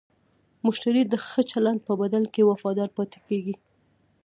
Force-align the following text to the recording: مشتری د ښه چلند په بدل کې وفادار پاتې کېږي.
مشتری 0.65 1.03
د 1.07 1.13
ښه 1.27 1.41
چلند 1.51 1.79
په 1.87 1.93
بدل 2.01 2.23
کې 2.33 2.47
وفادار 2.49 2.89
پاتې 2.97 3.19
کېږي. 3.27 3.55